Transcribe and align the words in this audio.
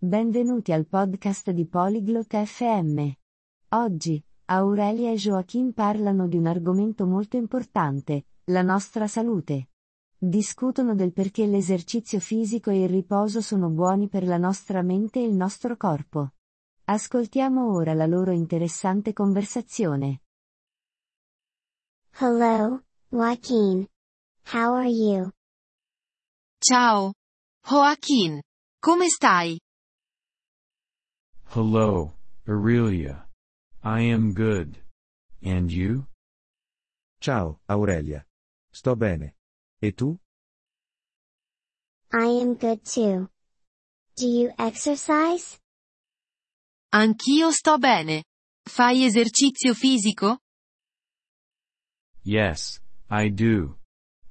Benvenuti 0.00 0.70
al 0.70 0.86
podcast 0.86 1.50
di 1.50 1.66
Polyglot 1.66 2.32
FM. 2.44 3.10
Oggi, 3.70 4.24
Aurelia 4.44 5.10
e 5.10 5.16
Joachim 5.16 5.72
parlano 5.72 6.28
di 6.28 6.36
un 6.36 6.46
argomento 6.46 7.04
molto 7.04 7.36
importante, 7.36 8.26
la 8.44 8.62
nostra 8.62 9.08
salute. 9.08 9.70
Discutono 10.16 10.94
del 10.94 11.12
perché 11.12 11.46
l'esercizio 11.46 12.20
fisico 12.20 12.70
e 12.70 12.84
il 12.84 12.88
riposo 12.88 13.40
sono 13.40 13.70
buoni 13.70 14.06
per 14.06 14.22
la 14.22 14.36
nostra 14.36 14.82
mente 14.82 15.18
e 15.18 15.24
il 15.24 15.34
nostro 15.34 15.76
corpo. 15.76 16.34
Ascoltiamo 16.84 17.74
ora 17.74 17.92
la 17.92 18.06
loro 18.06 18.30
interessante 18.30 19.12
conversazione. 19.12 20.20
Hello, 22.20 22.84
Joaquin. 23.08 23.84
How 24.52 24.74
are 24.74 24.88
you? 24.88 25.28
Ciao. 26.60 27.14
Joaquin. 27.68 28.40
Come 28.78 29.08
stai? 29.08 29.58
Hello, 31.52 32.12
Aurelia. 32.46 33.24
I 33.82 34.02
am 34.02 34.34
good. 34.34 34.76
And 35.42 35.72
you? 35.72 36.06
Ciao, 37.20 37.58
Aurelia. 37.70 38.26
Sto 38.70 38.94
bene. 38.94 39.34
E 39.80 39.92
tu? 39.92 40.18
I 42.12 42.26
am 42.42 42.54
good 42.54 42.84
too. 42.84 43.30
Do 44.16 44.28
you 44.28 44.52
exercise? 44.58 45.58
Anch'io 46.92 47.50
sto 47.50 47.78
bene. 47.78 48.24
Fai 48.66 49.04
esercizio 49.04 49.72
fisico? 49.72 50.40
Yes, 52.24 52.78
I 53.08 53.30
do. 53.30 53.78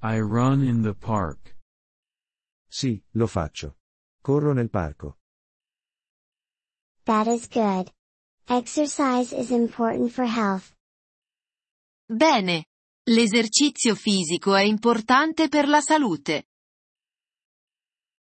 I 0.03 0.20
run 0.20 0.61
in 0.61 0.84
the 0.84 0.94
park. 0.94 1.58
Sì, 2.70 3.02
lo 3.13 3.25
faccio. 3.25 3.75
Corro 4.22 4.53
nel 4.53 4.70
parco. 4.70 5.16
That 7.07 7.27
is 7.27 7.47
good. 7.47 7.89
Exercise 8.49 9.31
is 9.31 9.49
important 9.49 10.11
for 10.11 10.25
health. 10.25 10.75
Bene. 12.05 12.66
L'esercizio 13.05 13.95
fisico 13.95 14.53
è 14.53 14.63
importante 14.63 15.47
per 15.47 15.69
la 15.69 15.80
salute. 15.80 16.47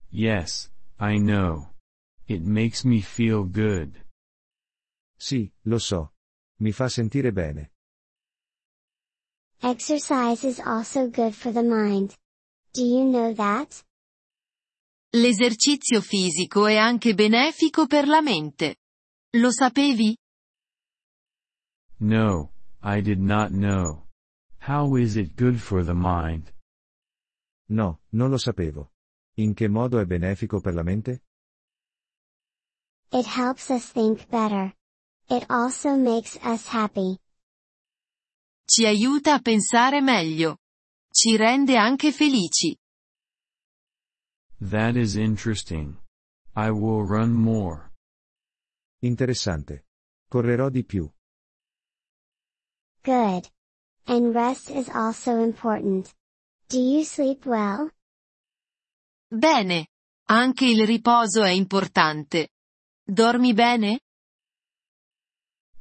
Yes, 0.10 0.70
I 1.00 1.18
know. 1.18 1.74
It 2.28 2.44
makes 2.44 2.84
me 2.84 3.02
feel 3.02 3.50
good. 3.50 4.00
Sì, 5.18 5.52
lo 5.64 5.80
so. 5.80 6.14
Mi 6.60 6.72
fa 6.72 6.88
sentire 6.88 7.32
bene. 7.32 7.72
Exercise 9.64 10.44
is 10.44 10.60
also 10.60 11.10
good 11.10 11.34
for 11.34 11.52
the 11.52 11.64
mind. 11.64 12.16
Do 12.74 12.84
you 12.84 13.06
know 13.06 13.34
that? 13.34 13.84
L'esercizio 15.16 16.02
fisico 16.02 16.68
è 16.68 16.76
anche 16.76 17.14
benefico 17.14 17.88
per 17.88 18.08
la 18.08 18.22
mente. 18.22 18.78
Lo 19.38 19.52
sapevi? 19.52 20.18
No, 22.00 22.52
I 22.84 23.02
did 23.02 23.20
not 23.20 23.50
know. 23.52 24.08
How 24.60 24.98
is 24.98 25.16
it 25.16 25.34
good 25.36 25.58
for 25.58 25.84
the 25.84 25.94
mind? 25.96 26.54
No, 27.70 28.02
non 28.10 28.30
lo 28.30 28.38
sapevo. 28.38 28.92
In 29.38 29.54
che 29.54 29.70
modo 29.70 30.00
è 30.00 30.06
benefico 30.06 30.60
per 30.60 30.74
la 30.74 30.84
mente? 30.84 31.24
It 33.12 33.26
helps 33.26 33.70
us 33.70 33.92
think 33.92 34.28
better. 34.30 34.74
It 35.30 35.46
also 35.50 35.96
makes 35.96 36.38
us 36.44 36.68
happy. 36.68 37.18
Ci 38.66 38.86
aiuta 38.86 39.36
a 39.36 39.40
pensare 39.40 40.02
meglio. 40.02 40.58
Ci 41.10 41.38
rende 41.38 41.78
anche 41.78 42.12
felici. 42.12 42.78
That 44.60 44.96
is 44.96 45.16
interesting. 45.16 45.98
I 46.56 46.72
will 46.72 47.06
run 47.06 47.32
more. 47.32 47.92
Interessante. 49.02 49.86
Correrò 50.28 50.70
di 50.70 50.84
più. 50.84 51.08
Good. 53.04 53.48
And 54.08 54.34
rest 54.34 54.70
is 54.70 54.90
also 54.90 55.40
important. 55.42 56.12
Do 56.70 56.80
you 56.80 57.04
sleep 57.04 57.46
well? 57.46 57.92
Bene. 59.30 59.88
Anche 60.30 60.66
il 60.66 60.86
riposo 60.86 61.44
è 61.44 61.52
importante. 61.52 62.50
Dormi 63.04 63.54
bene? 63.54 64.00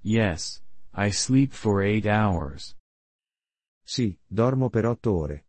Yes, 0.02 0.62
I 0.92 1.10
sleep 1.10 1.52
for 1.52 1.82
eight 1.82 2.06
hours. 2.06 2.76
Sì, 3.82 4.16
dormo 4.26 4.68
per 4.68 4.84
otto 4.84 5.12
ore. 5.16 5.46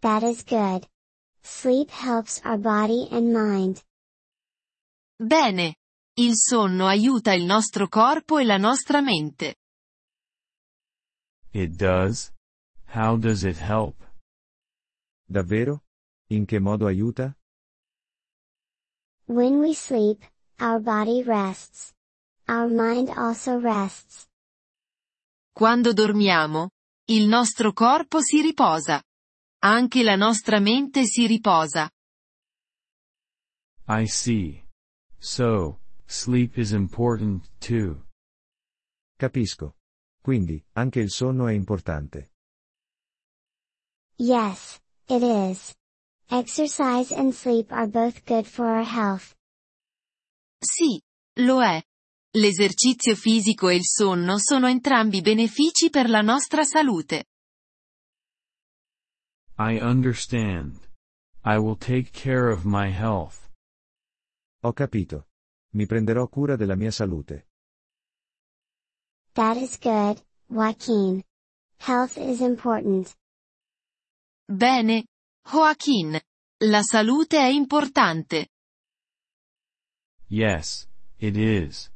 That 0.00 0.22
is 0.22 0.42
good. 0.44 0.88
Sleep 1.44 1.90
helps 1.90 2.40
our 2.44 2.58
body 2.58 3.08
and 3.10 3.32
mind. 3.32 3.82
Bene. 5.18 5.76
Il 6.14 6.34
sonno 6.36 6.86
aiuta 6.86 7.32
il 7.32 7.44
nostro 7.44 7.88
corpo 7.88 8.38
e 8.38 8.44
la 8.44 8.58
nostra 8.58 9.00
mente. 9.00 9.56
It 11.52 11.76
does? 11.76 12.32
How 12.94 13.16
does 13.16 13.44
it 13.44 13.56
help? 13.56 13.96
Davvero? 15.26 15.82
In 16.30 16.44
che 16.44 16.58
modo 16.58 16.86
aiuta? 16.86 17.34
When 19.26 19.60
we 19.60 19.74
sleep, 19.74 20.22
our 20.60 20.80
body 20.80 21.22
rests. 21.22 21.92
Our 22.46 22.68
mind 22.68 23.08
also 23.08 23.58
rests. 23.58 24.26
Quando 25.54 25.92
dormiamo, 25.92 26.70
il 27.08 27.26
nostro 27.26 27.72
corpo 27.72 28.20
si 28.20 28.42
riposa. 28.42 29.02
Anche 29.64 30.02
la 30.02 30.16
nostra 30.16 30.58
mente 30.58 31.04
si 31.04 31.26
riposa. 31.28 31.88
I 33.86 34.06
see. 34.08 34.60
So, 35.20 35.78
sleep 36.04 36.56
is 36.56 36.72
important 36.72 37.48
too. 37.60 38.08
Capisco. 39.16 39.76
Quindi, 40.20 40.60
anche 40.72 40.98
il 40.98 41.10
sonno 41.10 41.46
è 41.46 41.52
importante. 41.52 42.32
Yes, 44.16 44.80
it 45.06 45.22
is. 45.22 45.72
Exercise 46.28 47.14
and 47.14 47.32
sleep 47.32 47.70
are 47.70 47.86
both 47.86 48.24
good 48.24 48.46
for 48.46 48.66
our 48.66 48.84
health. 48.84 49.32
Sì, 50.58 51.00
lo 51.40 51.62
è. 51.62 51.80
L'esercizio 52.34 53.14
fisico 53.14 53.68
e 53.68 53.76
il 53.76 53.84
sonno 53.84 54.38
sono 54.38 54.66
entrambi 54.66 55.20
benefici 55.20 55.88
per 55.88 56.08
la 56.08 56.20
nostra 56.20 56.64
salute. 56.64 57.26
I 59.58 59.78
understand. 59.78 60.80
I 61.44 61.58
will 61.58 61.76
take 61.76 62.12
care 62.12 62.48
of 62.48 62.64
my 62.64 62.90
health. 62.90 63.50
Ho 64.62 64.72
capito. 64.72 65.26
Mi 65.74 65.86
prenderò 65.86 66.28
cura 66.28 66.56
della 66.56 66.76
mia 66.76 66.90
salute. 66.90 67.46
That 69.34 69.56
is 69.56 69.78
good, 69.78 70.22
Joaquin. 70.48 71.22
Health 71.78 72.16
is 72.16 72.40
important. 72.40 73.14
Bene. 74.46 75.06
Joaquin. 75.50 76.20
La 76.60 76.82
salute 76.82 77.38
è 77.38 77.48
importante. 77.48 78.48
Yes, 80.28 80.86
it 81.18 81.36
is. 81.36 81.90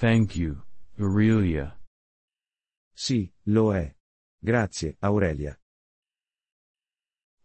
Thank 0.00 0.36
you, 0.36 0.62
Aurelia. 0.98 1.78
Sì, 2.92 3.30
lo 3.44 3.74
è. 3.74 3.94
Grazie, 4.38 4.96
Aurelia. 5.00 5.56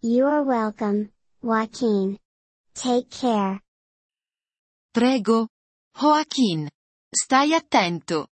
You 0.02 0.28
are 0.28 0.44
welcome, 0.44 1.10
Joaquin. 1.42 2.18
Take 2.74 3.12
care. 3.12 3.60
Prego. 4.94 5.50
Joaquin. 6.02 6.70
Stai 7.14 7.60
attento. 7.60 8.26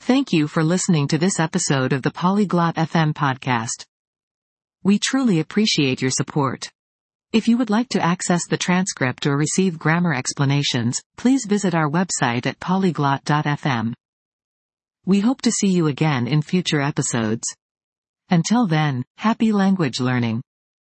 Thank 0.00 0.32
you 0.32 0.48
for 0.48 0.64
listening 0.64 1.08
to 1.08 1.18
this 1.18 1.38
episode 1.38 1.92
of 1.92 2.00
the 2.00 2.10
Polyglot 2.10 2.76
FM 2.76 3.12
podcast. 3.12 3.84
We 4.82 4.98
truly 4.98 5.40
appreciate 5.40 6.00
your 6.00 6.10
support. 6.10 6.70
If 7.34 7.46
you 7.46 7.58
would 7.58 7.68
like 7.68 7.90
to 7.90 8.02
access 8.02 8.46
the 8.48 8.56
transcript 8.56 9.26
or 9.26 9.36
receive 9.36 9.78
grammar 9.78 10.14
explanations, 10.14 11.02
please 11.18 11.44
visit 11.44 11.74
our 11.74 11.90
website 11.90 12.46
at 12.46 12.58
polyglot.fm. 12.60 13.92
We 15.04 15.20
hope 15.20 15.42
to 15.42 15.52
see 15.52 15.68
you 15.68 15.86
again 15.88 16.26
in 16.26 16.40
future 16.40 16.80
episodes. 16.80 17.44
Until 18.28 18.66
then, 18.66 19.04
happy 19.18 19.52
language 19.52 20.00
learning. 20.00 20.42